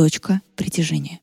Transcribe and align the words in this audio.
«Точка 0.00 0.40
притяжения». 0.56 1.20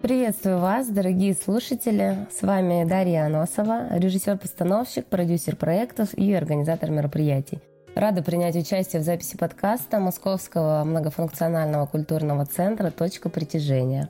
Приветствую 0.00 0.60
вас, 0.60 0.88
дорогие 0.90 1.34
слушатели. 1.34 2.28
С 2.30 2.42
вами 2.42 2.88
Дарья 2.88 3.26
Аносова, 3.26 3.88
режиссер-постановщик, 3.98 5.06
продюсер 5.06 5.56
проектов 5.56 6.14
и 6.14 6.32
организатор 6.32 6.92
мероприятий. 6.92 7.58
Рада 7.96 8.22
принять 8.22 8.54
участие 8.54 9.02
в 9.02 9.04
записи 9.04 9.36
подкаста 9.36 9.98
Московского 9.98 10.84
многофункционального 10.84 11.86
культурного 11.86 12.46
центра 12.46 12.92
«Точка 12.92 13.28
притяжения». 13.28 14.08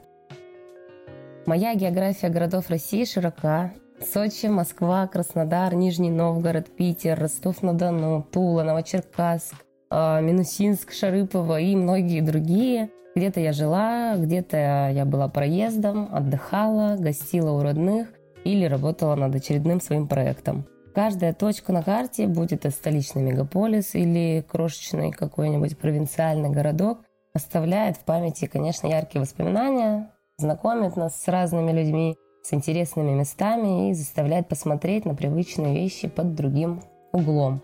Моя 1.47 1.75
география 1.75 2.29
городов 2.29 2.69
России 2.69 3.07
широка. 3.07 3.73
Сочи, 3.99 4.45
Москва, 4.45 5.07
Краснодар, 5.07 5.75
Нижний 5.75 6.11
Новгород, 6.11 6.69
Питер, 6.77 7.19
Ростов-на-Дону, 7.19 8.27
Тула, 8.31 8.63
Новочеркасск, 8.63 9.55
Минусинск, 9.93 10.93
Шарыпово 10.93 11.61
и 11.61 11.77
многие 11.77 12.21
другие. 12.23 12.91
Где-то 13.15 13.41
я 13.41 13.53
жила, 13.53 14.17
где-то 14.17 14.91
я 14.91 15.05
была 15.05 15.29
проездом, 15.29 16.09
отдыхала, 16.11 16.97
гостила 16.99 17.51
у 17.51 17.63
родных 17.63 18.09
или 18.45 18.65
работала 18.65 19.15
над 19.17 19.35
очередным 19.35 19.83
своим 19.83 20.09
проектом. 20.09 20.65
Каждая 20.95 21.35
точка 21.35 21.73
на 21.73 21.83
карте, 21.83 22.27
будет 22.27 22.65
это 22.65 22.71
столичный 22.71 23.23
мегаполис 23.23 23.95
или 23.95 24.45
крошечный 24.51 25.11
какой-нибудь 25.11 25.77
провинциальный 25.77 26.51
городок, 26.51 27.01
оставляет 27.35 27.97
в 27.97 28.05
памяти, 28.05 28.47
конечно, 28.47 28.87
яркие 28.87 29.21
воспоминания, 29.21 30.11
знакомит 30.39 30.97
нас 30.97 31.21
с 31.21 31.29
разными 31.29 31.71
людьми, 31.71 32.17
с 32.43 32.53
интересными 32.55 33.13
местами 33.13 33.91
и 33.91 33.95
заставляет 33.95 34.49
посмотреть 34.49 35.05
на 35.05 35.15
привычные 35.15 35.75
вещи 35.75 36.09
под 36.09 36.35
другим 36.35 36.83
углом. 37.13 37.63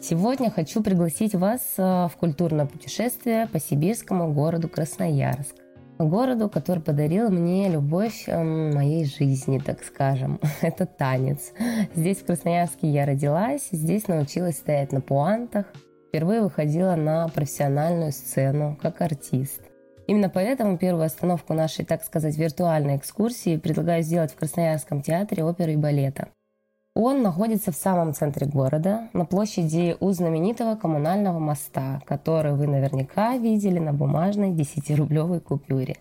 Сегодня 0.00 0.50
хочу 0.50 0.82
пригласить 0.82 1.34
вас 1.34 1.60
э, 1.76 1.82
в 1.82 2.12
культурное 2.18 2.66
путешествие 2.66 3.46
по 3.48 3.58
сибирскому 3.58 4.32
городу 4.32 4.68
Красноярск 4.68 5.56
городу, 6.06 6.48
который 6.48 6.82
подарил 6.82 7.30
мне 7.30 7.68
любовь 7.68 8.24
эм, 8.28 8.74
моей 8.74 9.04
жизни, 9.04 9.58
так 9.58 9.82
скажем. 9.82 10.40
Это 10.62 10.86
танец. 10.86 11.52
Здесь, 11.94 12.18
в 12.18 12.26
Красноярске, 12.26 12.88
я 12.88 13.06
родилась, 13.06 13.68
здесь 13.72 14.08
научилась 14.08 14.56
стоять 14.56 14.92
на 14.92 15.00
пуантах, 15.00 15.66
впервые 16.08 16.42
выходила 16.42 16.94
на 16.94 17.28
профессиональную 17.28 18.12
сцену 18.12 18.78
как 18.80 19.00
артист. 19.00 19.60
Именно 20.06 20.30
поэтому 20.30 20.78
первую 20.78 21.04
остановку 21.04 21.52
нашей, 21.52 21.84
так 21.84 22.02
сказать, 22.02 22.36
виртуальной 22.38 22.96
экскурсии 22.96 23.58
предлагаю 23.58 24.02
сделать 24.02 24.32
в 24.32 24.36
Красноярском 24.36 25.02
театре 25.02 25.44
оперы 25.44 25.74
и 25.74 25.76
балета. 25.76 26.28
Он 27.00 27.22
находится 27.22 27.70
в 27.70 27.76
самом 27.76 28.12
центре 28.12 28.44
города, 28.44 29.08
на 29.12 29.24
площади 29.24 29.96
у 30.00 30.10
знаменитого 30.10 30.74
коммунального 30.74 31.38
моста, 31.38 32.02
который 32.04 32.54
вы 32.54 32.66
наверняка 32.66 33.36
видели 33.36 33.78
на 33.78 33.92
бумажной 33.92 34.50
10-рублевой 34.50 35.38
купюре. 35.38 35.98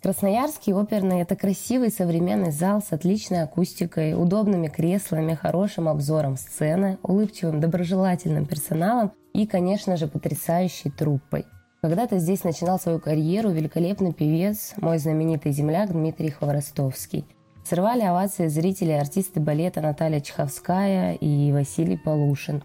Красноярский 0.00 0.72
оперный– 0.72 1.20
это 1.22 1.34
красивый 1.34 1.90
современный 1.90 2.52
зал 2.52 2.80
с 2.80 2.92
отличной 2.92 3.42
акустикой, 3.42 4.14
удобными 4.14 4.68
креслами, 4.68 5.34
хорошим 5.34 5.88
обзором 5.88 6.36
сцены, 6.36 6.96
улыбчивым, 7.02 7.58
доброжелательным 7.58 8.46
персоналом 8.46 9.10
и, 9.32 9.48
конечно 9.48 9.96
же, 9.96 10.06
потрясающей 10.06 10.92
труппой. 10.92 11.44
Когда-то 11.82 12.20
здесь 12.20 12.44
начинал 12.44 12.78
свою 12.78 13.00
карьеру 13.00 13.50
великолепный 13.50 14.12
певец, 14.12 14.74
мой 14.76 14.98
знаменитый 14.98 15.50
земляк 15.50 15.90
Дмитрий 15.90 16.30
Хворостовский. 16.30 17.24
Срывали 17.64 18.02
овации 18.02 18.48
зрители 18.48 18.90
артисты 18.90 19.40
балета 19.40 19.80
Наталья 19.80 20.20
Чеховская 20.20 21.14
и 21.14 21.50
Василий 21.50 21.96
Полушин. 21.96 22.62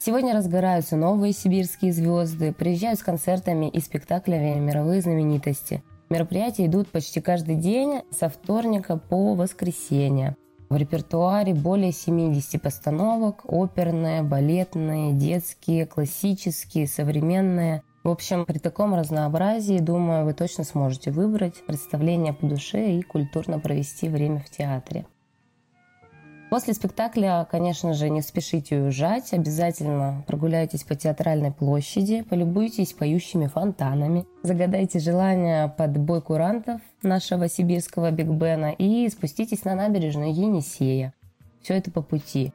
Сегодня 0.00 0.34
разгораются 0.34 0.96
новые 0.96 1.32
сибирские 1.32 1.92
звезды, 1.92 2.52
приезжают 2.52 2.98
с 2.98 3.04
концертами 3.04 3.68
и 3.68 3.80
спектаклями 3.80 4.58
мировые 4.58 5.00
знаменитости. 5.00 5.84
Мероприятия 6.10 6.66
идут 6.66 6.88
почти 6.88 7.20
каждый 7.20 7.54
день 7.54 8.02
со 8.10 8.28
вторника 8.28 8.96
по 8.96 9.36
воскресенье. 9.36 10.36
В 10.68 10.76
репертуаре 10.76 11.54
более 11.54 11.92
70 11.92 12.60
постановок, 12.60 13.42
оперные, 13.44 14.24
балетные, 14.24 15.12
детские, 15.12 15.86
классические, 15.86 16.88
современные– 16.88 17.82
в 18.06 18.10
общем, 18.10 18.46
при 18.46 18.58
таком 18.58 18.94
разнообразии, 18.94 19.80
думаю, 19.80 20.24
вы 20.24 20.32
точно 20.32 20.62
сможете 20.62 21.10
выбрать 21.10 21.66
представление 21.66 22.32
по 22.32 22.46
душе 22.46 22.92
и 22.92 23.02
культурно 23.02 23.58
провести 23.58 24.08
время 24.08 24.38
в 24.38 24.48
театре. 24.48 25.06
После 26.48 26.74
спектакля, 26.74 27.44
конечно 27.50 27.94
же, 27.94 28.08
не 28.08 28.22
спешите 28.22 28.76
уезжать, 28.76 29.32
обязательно 29.32 30.22
прогуляйтесь 30.28 30.84
по 30.84 30.94
театральной 30.94 31.50
площади, 31.50 32.22
полюбуйтесь 32.22 32.92
поющими 32.92 33.48
фонтанами, 33.48 34.24
загадайте 34.44 35.00
желание 35.00 35.68
под 35.68 35.98
бой 35.98 36.22
курантов 36.22 36.80
нашего 37.02 37.48
сибирского 37.48 38.12
Биг 38.12 38.28
Бена 38.28 38.70
и 38.70 39.08
спуститесь 39.08 39.64
на 39.64 39.74
набережную 39.74 40.32
Енисея. 40.32 41.12
Все 41.60 41.74
это 41.74 41.90
по 41.90 42.02
пути. 42.02 42.52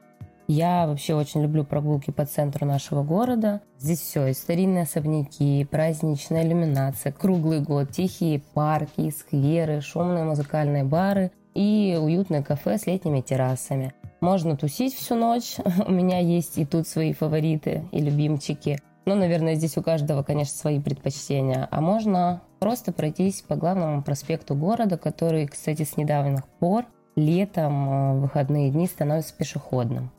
Я 0.54 0.86
вообще 0.86 1.14
очень 1.14 1.40
люблю 1.40 1.64
прогулки 1.64 2.10
по 2.10 2.26
центру 2.26 2.66
нашего 2.66 3.02
города. 3.02 3.62
Здесь 3.78 4.00
все, 4.00 4.26
и 4.26 4.34
старинные 4.34 4.82
особняки, 4.82 5.64
праздничная 5.64 6.44
иллюминация, 6.44 7.10
круглый 7.10 7.60
год, 7.60 7.90
тихие 7.90 8.42
парки, 8.52 9.08
скверы, 9.08 9.80
шумные 9.80 10.24
музыкальные 10.24 10.84
бары 10.84 11.32
и 11.54 11.98
уютное 11.98 12.42
кафе 12.42 12.76
с 12.76 12.86
летними 12.86 13.22
террасами. 13.22 13.94
Можно 14.20 14.54
тусить 14.54 14.94
всю 14.94 15.14
ночь. 15.14 15.56
У 15.86 15.90
меня 15.90 16.18
есть 16.18 16.58
и 16.58 16.66
тут 16.66 16.86
свои 16.86 17.14
фавориты 17.14 17.88
и 17.90 18.02
любимчики. 18.02 18.78
Ну, 19.06 19.14
наверное, 19.14 19.54
здесь 19.54 19.78
у 19.78 19.82
каждого, 19.82 20.22
конечно, 20.22 20.54
свои 20.54 20.78
предпочтения. 20.80 21.66
А 21.70 21.80
можно 21.80 22.42
просто 22.60 22.92
пройтись 22.92 23.40
по 23.40 23.56
главному 23.56 24.02
проспекту 24.02 24.54
города, 24.54 24.98
который, 24.98 25.46
кстати, 25.46 25.84
с 25.84 25.96
недавних 25.96 26.46
пор 26.58 26.84
летом 27.16 27.88
э, 27.88 28.12
в 28.16 28.20
выходные 28.20 28.70
дни 28.70 28.86
становится 28.86 29.34
пешеходным. 29.34 30.10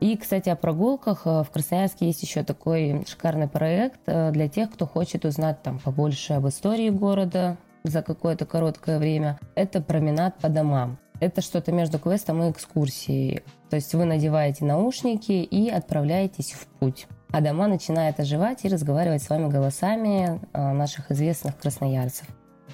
И, 0.00 0.16
кстати, 0.16 0.48
о 0.48 0.56
прогулках. 0.56 1.22
Э, 1.26 1.42
в 1.42 1.50
Красноярске 1.50 2.06
есть 2.06 2.22
еще 2.22 2.42
такой 2.44 3.04
шикарный 3.06 3.48
проект 3.48 4.00
э, 4.06 4.30
для 4.30 4.48
тех, 4.48 4.70
кто 4.70 4.86
хочет 4.86 5.24
узнать 5.24 5.62
там 5.62 5.78
побольше 5.78 6.34
об 6.34 6.46
истории 6.48 6.90
города 6.90 7.56
за 7.84 8.02
какое-то 8.02 8.46
короткое 8.46 8.98
время. 8.98 9.38
Это 9.54 9.80
променад 9.80 10.38
по 10.38 10.48
домам. 10.48 10.98
Это 11.20 11.40
что-то 11.40 11.72
между 11.72 11.98
квестом 11.98 12.42
и 12.44 12.50
экскурсией. 12.50 13.42
То 13.70 13.76
есть 13.76 13.92
вы 13.92 14.04
надеваете 14.04 14.64
наушники 14.64 15.32
и 15.32 15.68
отправляетесь 15.68 16.52
в 16.52 16.66
путь. 16.66 17.08
А 17.32 17.40
дома 17.40 17.66
начинают 17.66 18.20
оживать 18.20 18.64
и 18.64 18.68
разговаривать 18.68 19.22
с 19.22 19.28
вами 19.28 19.48
голосами 19.48 20.40
э, 20.52 20.72
наших 20.72 21.10
известных 21.10 21.58
красноярцев. 21.58 22.26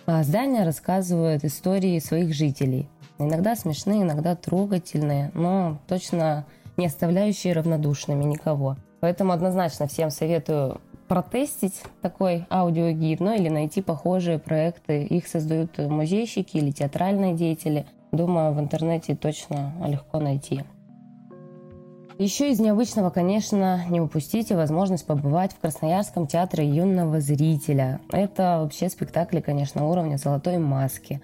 А 0.07 0.23
здания 0.23 0.65
рассказывают 0.65 1.45
истории 1.45 1.99
своих 2.01 2.35
жителей. 2.35 2.91
Иногда 3.19 3.57
смешные, 3.57 4.03
иногда 4.03 4.37
трогательные, 4.37 5.31
но 5.35 5.81
точно 5.89 6.45
не 6.77 6.87
оставляющие 6.87 7.53
равнодушными 7.53 8.25
никого. 8.25 8.77
Поэтому 9.01 9.33
однозначно 9.33 9.87
всем 9.87 10.11
советую 10.11 10.81
протестить 11.09 11.83
такой 12.01 12.47
аудиогид, 12.51 13.21
ну 13.21 13.35
или 13.35 13.49
найти 13.49 13.83
похожие 13.83 14.39
проекты. 14.39 15.05
Их 15.05 15.27
создают 15.27 15.77
музейщики 15.79 16.57
или 16.57 16.71
театральные 16.71 17.35
деятели. 17.35 17.87
Думаю, 18.13 18.53
в 18.55 18.61
интернете 18.61 19.15
точно 19.15 19.75
легко 19.87 20.21
найти. 20.21 20.63
Еще 22.17 22.53
из 22.53 22.61
необычного, 22.61 23.11
конечно, 23.11 23.85
не 23.89 24.01
упустите 24.01 24.55
возможность 24.55 25.05
побывать 25.05 25.53
в 25.53 25.59
Красноярском 25.59 26.29
театре 26.29 26.65
юного 26.65 27.21
зрителя. 27.21 28.01
Это 28.13 28.61
вообще 28.63 28.89
спектакли, 28.89 29.41
конечно, 29.41 29.89
уровня 29.89 30.17
золотой 30.17 30.59
маски. 30.59 31.21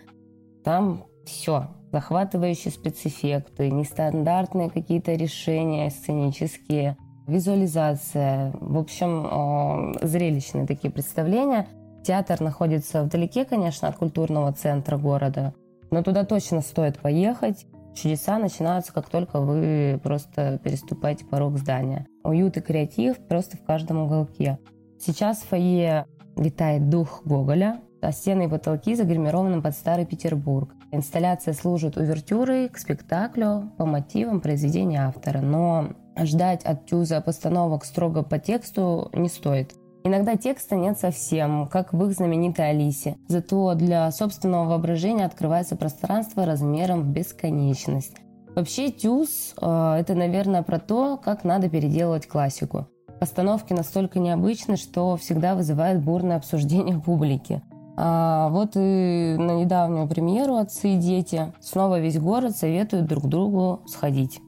Там 0.65 1.05
все 1.25 1.69
захватывающие 1.93 2.73
спецэффекты, 2.73 3.71
нестандартные 3.71 4.71
какие-то 4.71 5.13
решения 5.15 5.91
сценические, 5.91 6.97
визуализация. 7.27 8.53
В 8.61 8.79
общем, 8.79 9.27
э, 9.27 10.07
зрелищные 10.07 10.67
такие 10.67 10.93
представления. 10.93 11.67
Театр 12.05 12.41
находится 12.41 13.03
вдалеке, 13.03 13.45
конечно, 13.45 13.89
от 13.89 13.97
культурного 13.97 14.53
центра 14.53 14.97
города, 14.97 15.55
но 15.91 16.03
туда 16.03 16.25
точно 16.25 16.61
стоит 16.61 16.99
поехать. 16.99 17.67
Чудеса 17.95 18.39
начинаются, 18.39 18.93
как 18.93 19.09
только 19.09 19.41
вы 19.41 20.01
просто 20.03 20.61
переступаете 20.63 21.25
порог 21.25 21.59
здания. 21.59 22.07
Уют 22.23 22.57
и 22.57 22.61
креатив 22.61 23.19
просто 23.27 23.57
в 23.57 23.65
каждом 23.65 23.99
уголке. 23.99 24.59
Сейчас 24.99 25.39
в 25.39 25.49
фойе 25.49 26.07
витает 26.37 26.89
дух 26.89 27.23
Гоголя, 27.25 27.81
а 28.01 28.13
стены 28.13 28.45
и 28.45 28.49
потолки 28.49 28.95
загримированы 28.95 29.61
под 29.61 29.75
Старый 29.75 30.07
Петербург. 30.07 30.71
Инсталляция 30.93 31.55
служит 31.55 31.97
увертюрой 31.97 32.69
к 32.69 32.79
спектаклю 32.79 33.71
по 33.77 33.87
мотивам 33.87 34.41
произведения 34.41 35.07
автора, 35.07 35.41
но 35.41 35.91
ждать 36.19 36.65
от 36.65 36.87
Тюза 36.87 37.21
постановок 37.21 37.85
строго 37.85 38.23
по 38.23 38.39
тексту 38.39 39.09
не 39.13 39.29
стоит. 39.29 39.75
Иногда 40.03 40.37
текста 40.37 40.77
нет 40.77 40.99
совсем, 40.99 41.69
как 41.69 41.93
в 41.93 42.05
их 42.07 42.13
знаменитой 42.13 42.71
Алисе. 42.71 43.17
Зато 43.29 43.75
для 43.75 44.11
собственного 44.11 44.71
воображения 44.71 45.27
открывается 45.27 45.77
пространство 45.77 46.47
размером 46.47 47.03
в 47.03 47.09
бесконечность. 47.09 48.17
Вообще 48.57 48.91
Тюз 48.91 49.55
э, 49.61 49.97
это, 50.01 50.15
наверное, 50.15 50.63
про 50.63 50.79
то, 50.79 51.19
как 51.19 51.45
надо 51.45 51.69
переделывать 51.69 52.27
классику. 52.27 52.89
Постановки 53.21 53.75
настолько 53.75 54.19
необычны, 54.19 54.77
что 54.77 55.17
всегда 55.19 55.55
вызывают 55.55 56.03
бурное 56.03 56.39
обсуждение 56.39 56.99
публики. 57.05 57.63
А 58.03 58.49
вот 58.49 58.77
и 58.77 59.37
на 59.39 59.61
недавнюю 59.61 60.09
премьеру 60.09 60.57
«Отцы 60.57 60.95
и 60.95 60.97
дети» 60.97 61.53
снова 61.61 62.01
весь 62.01 62.19
город 62.19 62.57
советует 62.57 63.07
друг 63.07 63.29
другу 63.29 63.83
сходить. 63.87 64.41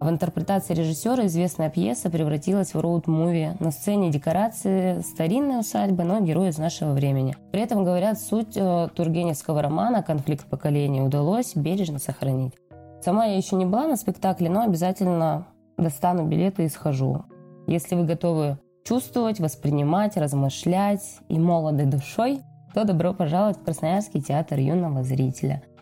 В 0.00 0.08
интерпретации 0.08 0.72
режиссера 0.72 1.26
известная 1.26 1.68
пьеса 1.68 2.08
превратилась 2.08 2.72
в 2.72 2.80
роуд-муви. 2.80 3.62
На 3.62 3.72
сцене 3.72 4.10
декорации 4.10 5.02
старинной 5.02 5.60
усадьбы, 5.60 6.04
но 6.04 6.20
герой 6.20 6.48
из 6.48 6.56
нашего 6.56 6.92
времени. 6.92 7.36
При 7.52 7.60
этом, 7.60 7.84
говорят, 7.84 8.18
суть 8.18 8.56
э, 8.56 8.88
тургеневского 8.94 9.60
романа 9.60 10.02
«Конфликт 10.02 10.48
поколений» 10.48 11.02
удалось 11.02 11.54
бережно 11.54 11.98
сохранить. 11.98 12.54
Сама 13.02 13.26
я 13.26 13.36
еще 13.36 13.56
не 13.56 13.66
была 13.66 13.86
на 13.86 13.96
спектакле, 13.96 14.48
но 14.48 14.62
обязательно 14.62 15.46
достану 15.76 16.24
билеты 16.26 16.64
и 16.64 16.70
схожу. 16.70 17.26
Если 17.66 17.96
вы 17.96 18.04
готовы 18.04 18.56
чувствовать, 18.82 19.40
воспринимать, 19.40 20.16
размышлять 20.16 21.18
и 21.28 21.38
молодой 21.38 21.84
душой, 21.84 22.40
то 22.74 22.84
добро 22.84 23.14
пожаловать 23.14 23.58
в 23.58 23.64
Красноярский 23.64 24.20
театр 24.20 24.58
юного 24.58 25.02
зрителя– 25.02 25.62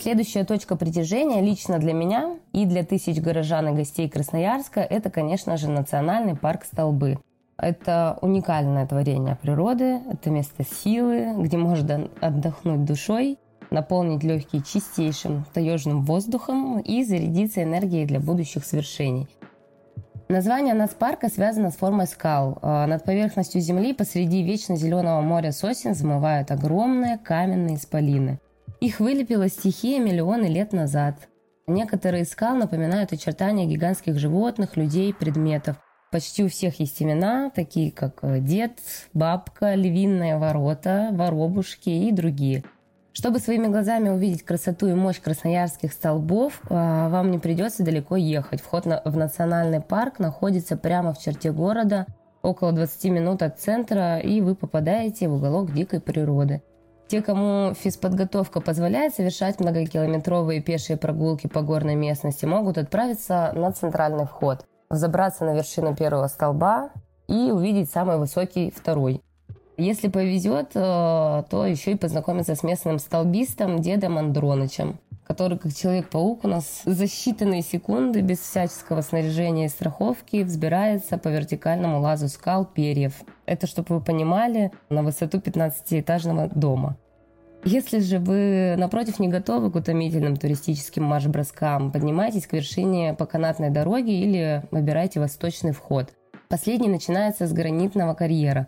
Следующая 0.00 0.44
точка 0.44 0.76
притяжения 0.76 1.42
лично 1.42 1.78
для 1.78 1.92
меня 1.92 2.38
и 2.54 2.64
для 2.64 2.84
тысяч 2.84 3.20
горожан 3.20 3.68
и 3.68 3.76
гостей 3.76 4.08
Красноярска– 4.08 4.80
это, 4.90 5.10
конечно 5.10 5.58
же, 5.58 5.68
национальный 5.68 6.34
парк 6.34 6.64
Столбы. 6.64 7.18
Это 7.58 8.16
уникальное 8.22 8.86
творение 8.86 9.36
природы, 9.36 10.00
это 10.10 10.30
место 10.30 10.64
силы, 10.64 11.34
где 11.36 11.58
можно 11.58 12.08
отдохнуть 12.22 12.86
душой, 12.86 13.38
наполнить 13.70 14.24
легкие 14.24 14.62
чистейшим 14.62 15.44
таежным 15.52 16.06
воздухом 16.06 16.80
и 16.80 17.04
зарядиться 17.04 17.62
энергией 17.62 18.06
для 18.06 18.20
будущих 18.20 18.64
свершений. 18.64 19.28
Название 20.30 20.74
нацпарка 20.74 21.28
связано 21.28 21.70
с 21.70 21.76
формой 21.76 22.06
скал. 22.06 22.58
А 22.62 22.86
над 22.86 23.04
поверхностью 23.04 23.60
земли 23.60 23.92
посреди 23.92 24.42
вечно 24.42 24.76
зеленого 24.76 25.20
моря 25.20 25.52
сосен 25.52 25.94
замывают 25.94 26.50
огромные 26.50 27.18
каменные 27.18 27.76
исполины– 27.76 28.40
их 28.80 28.98
вылепила 28.98 29.48
стихия 29.48 30.00
миллионы 30.00 30.46
лет 30.46 30.72
назад. 30.72 31.28
Некоторые 31.66 32.22
из 32.22 32.30
скал 32.30 32.56
напоминают 32.56 33.12
очертания 33.12 33.66
гигантских 33.66 34.18
животных, 34.18 34.78
людей, 34.78 35.12
предметов. 35.12 35.76
Почти 36.10 36.42
у 36.42 36.48
всех 36.48 36.80
есть 36.80 37.00
имена, 37.02 37.50
такие 37.50 37.92
как 37.92 38.20
э, 38.22 38.40
дед, 38.40 38.78
бабка, 39.12 39.74
львиные 39.74 40.38
ворота, 40.38 41.10
воробушки 41.12 41.90
и 41.90 42.10
другие. 42.10 42.64
Чтобы 43.12 43.40
своими 43.40 43.66
глазами 43.66 44.08
увидеть 44.08 44.44
красоту 44.44 44.86
и 44.86 44.94
мощь 44.94 45.20
красноярских 45.20 45.92
столбов, 45.92 46.60
э, 46.62 46.74
вам 46.74 47.30
не 47.30 47.38
придется 47.38 47.82
далеко 47.82 48.16
ехать. 48.16 48.60
Вход 48.60 48.86
в 48.86 49.16
национальный 49.16 49.80
парк 49.80 50.20
находится 50.20 50.76
прямо 50.76 51.12
в 51.12 51.18
черте 51.18 51.50
города, 51.50 52.06
около 52.42 52.72
20 52.72 53.10
минут 53.10 53.42
от 53.42 53.58
центра, 53.58 54.18
и 54.18 54.40
вы 54.40 54.54
попадаете 54.54 55.28
в 55.28 55.34
уголок 55.34 55.72
дикой 55.72 56.00
природы. 56.00 56.62
Те, 57.08 57.22
кому 57.22 57.74
физподготовка 57.74 58.60
позволяет 58.60 59.14
совершать 59.14 59.58
многокилометровые 59.58 60.62
пешие 60.62 60.96
прогулки 60.96 61.48
по 61.48 61.60
горной 61.62 61.96
местности, 61.96 62.44
могут 62.44 62.78
отправиться 62.78 63.52
на 63.56 63.72
центральный 63.72 64.26
вход, 64.26 64.64
взобраться 64.88 65.44
на 65.44 65.56
вершину 65.56 65.96
первого 65.96 66.28
столба 66.28 66.90
и 67.26 67.50
увидеть 67.50 67.90
самый 67.90 68.18
высокий 68.18 68.70
второй. 68.70 69.20
Если 69.80 70.08
повезет, 70.08 70.72
э, 70.74 71.42
то 71.48 71.64
еще 71.64 71.92
и 71.92 71.96
познакомиться 71.96 72.54
с 72.54 72.62
местным 72.62 72.98
столбистом 72.98 73.78
дедом 73.78 74.18
Андронычем, 74.18 74.98
который, 75.26 75.56
как 75.56 75.72
Человек-паук, 75.72 76.44
у 76.44 76.48
нас 76.48 76.82
за 76.84 77.04
считанные 77.04 77.62
секунды, 77.62 78.20
без 78.20 78.40
всяческого 78.40 79.00
снаряжения 79.00 79.64
и 79.64 79.68
страховки, 79.70 80.42
взбирается 80.42 81.16
по 81.16 81.28
вертикальному 81.28 81.98
лазу 81.98 82.28
скал 82.28 82.66
перьев. 82.66 83.22
Это, 83.46 83.66
чтобы 83.66 83.94
вы 83.94 84.00
понимали, 84.02 84.70
на 84.90 85.02
высоту 85.02 85.38
15-этажного 85.38 86.54
дома. 86.54 86.98
Если 87.64 88.00
же 88.00 88.18
вы, 88.18 88.74
напротив, 88.76 89.18
не 89.18 89.28
готовы 89.28 89.70
к 89.70 89.76
утомительным 89.76 90.36
туристическим 90.36 91.04
марш-броскам, 91.04 91.90
поднимайтесь 91.90 92.46
к 92.46 92.52
вершине 92.52 93.14
по 93.14 93.24
канатной 93.24 93.70
дороге 93.70 94.12
или 94.12 94.62
выбирайте 94.70 95.20
восточный 95.20 95.72
вход. 95.72 96.12
Последний 96.50 96.88
начинается 96.88 97.46
с 97.46 97.52
гранитного 97.52 98.12
карьера. 98.14 98.66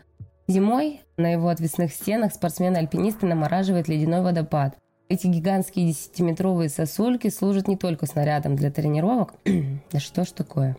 Зимой 0.48 1.02
на 1.16 1.32
его 1.32 1.48
отвесных 1.48 1.92
стенах 1.92 2.32
спортсмены-альпинисты 2.34 3.26
намораживают 3.26 3.88
ледяной 3.88 4.22
водопад. 4.22 4.76
Эти 5.08 5.26
гигантские 5.26 5.88
десятиметровые 5.88 6.68
сосульки 6.68 7.28
служат 7.28 7.68
не 7.68 7.76
только 7.76 8.06
снарядом 8.06 8.56
для 8.56 8.70
тренировок. 8.70 9.34
да 9.92 10.00
что 10.00 10.24
ж 10.24 10.30
такое? 10.30 10.76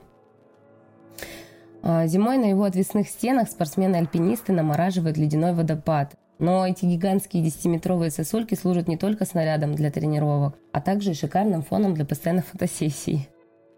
А, 1.82 2.08
зимой 2.08 2.38
на 2.38 2.46
его 2.46 2.64
отвесных 2.64 3.08
стенах 3.08 3.50
спортсмены-альпинисты 3.50 4.52
намораживают 4.52 5.18
ледяной 5.18 5.54
водопад. 5.54 6.14
Но 6.40 6.68
эти 6.68 6.86
гигантские 6.86 7.44
десятиметровые 7.44 8.12
сосульки 8.12 8.56
служат 8.56 8.88
не 8.88 8.98
только 8.98 9.26
снарядом 9.26 9.76
для 9.76 9.92
тренировок, 9.92 10.58
а 10.72 10.82
также 10.82 11.12
и 11.12 11.14
шикарным 11.14 11.62
фоном 11.62 11.94
для 11.94 12.06
постоянных 12.06 12.48
фотосессий. 12.48 13.30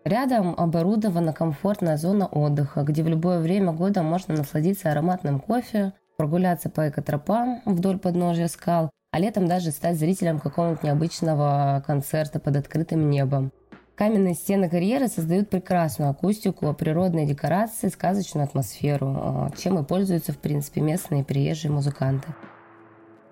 Рядом 0.06 0.54
оборудована 0.56 1.34
комфортная 1.34 1.98
зона 1.98 2.28
отдыха, 2.28 2.84
где 2.84 3.02
в 3.02 3.08
любое 3.08 3.40
время 3.40 3.72
года 3.72 4.04
можно 4.04 4.36
насладиться 4.36 4.92
ароматным 4.92 5.40
кофе, 5.40 5.94
прогуляться 6.16 6.70
по 6.70 6.88
экотропам 6.88 7.64
вдоль 7.66 7.98
подножия 7.98 8.48
скал, 8.48 8.92
а 9.12 9.20
летом 9.20 9.48
даже 9.48 9.72
стать 9.72 9.98
зрителем 9.98 10.40
какого-нибудь 10.40 10.84
необычного 10.84 11.84
концерта 11.88 12.40
под 12.40 12.56
открытым 12.58 13.10
небом. 13.10 13.52
Каменные 13.96 14.36
стены 14.36 14.70
карьеры 14.70 15.08
создают 15.08 15.50
прекрасную 15.50 16.12
акустику, 16.12 16.72
природные 16.76 17.26
декорации, 17.26 17.88
сказочную 17.88 18.46
атмосферу, 18.46 19.08
а, 19.18 19.50
чем 19.58 19.80
и 19.80 19.84
пользуются, 19.84 20.34
в 20.34 20.38
принципе, 20.38 20.82
местные 20.82 21.24
приезжие 21.24 21.72
музыканты. 21.72 22.28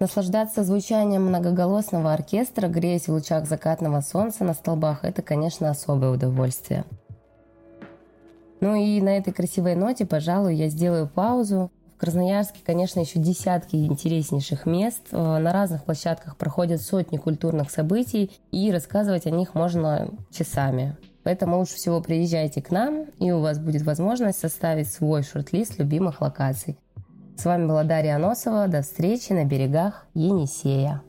Наслаждаться 0.04 0.66
звучанием 0.66 1.28
многоголосного 1.28 2.12
оркестра, 2.12 2.68
греясь 2.68 3.08
в 3.08 3.14
лучах 3.14 3.48
закатного 3.48 4.02
солнца 4.02 4.44
на 4.44 4.54
столбах, 4.54 5.06
это, 5.06 5.22
конечно, 5.22 5.70
особое 5.70 6.10
удовольствие. 6.10 6.84
Ну 8.60 8.76
и 8.76 9.00
на 9.00 9.16
этой 9.16 9.32
красивой 9.32 9.76
ноте, 9.76 10.06
пожалуй, 10.06 10.56
я 10.56 10.68
сделаю 10.68 11.08
паузу, 11.08 11.72
Красноярске, 11.98 12.60
конечно, 12.66 13.00
еще 13.00 13.18
десятки 13.18 13.78
интереснейших 13.78 14.66
мест. 14.66 15.04
Э, 15.12 15.38
на 15.38 15.54
разных 15.54 15.86
площадках 15.86 16.36
проходят 16.36 16.82
сотни 16.82 17.16
культурных 17.16 17.72
событий, 17.72 18.30
и 18.52 18.74
рассказывать 18.74 19.26
о 19.26 19.32
них 19.32 19.56
можно 19.56 20.10
часами. 20.32 20.98
Поэтому 21.24 21.60
лучше 21.60 21.76
всего 21.76 22.02
приезжайте 22.02 22.62
к 22.62 22.72
нам, 22.72 23.06
и 23.20 23.32
у 23.32 23.40
вас 23.40 23.58
будет 23.58 23.84
возможность 23.84 24.40
составить 24.40 24.92
свой 24.92 25.24
шорт-лист 25.24 25.80
любимых 25.80 26.20
локаций. 26.20 26.78
С 27.36 27.46
вами 27.46 27.68
была 27.68 27.84
Дарья 27.84 28.16
Аносова. 28.16 28.68
До 28.68 28.82
встречи 28.82 29.34
на 29.34 29.44
берегах 29.46 30.06
Енисея. 30.14 31.02